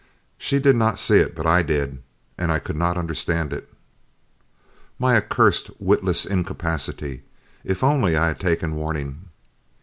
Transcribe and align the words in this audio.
She 0.39 0.57
did 0.57 0.75
not 0.75 0.97
see 0.97 1.19
it, 1.19 1.35
but 1.35 1.45
I 1.45 1.61
did. 1.61 2.01
And 2.35 2.51
I 2.51 2.57
could 2.57 2.75
not 2.75 2.97
understand 2.97 3.53
it. 3.53 3.71
My 4.97 5.15
accursed, 5.15 5.69
witless 5.77 6.25
incapacity! 6.25 7.21
If 7.63 7.83
only 7.83 8.17
I 8.17 8.29
had 8.29 8.39
taken 8.39 8.73
warning! 8.77 9.25